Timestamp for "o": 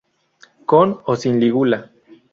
1.11-1.15